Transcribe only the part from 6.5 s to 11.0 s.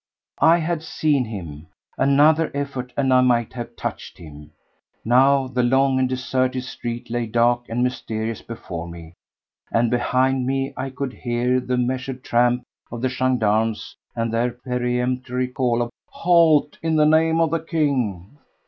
street lay dark and mysterious before me, and behind me I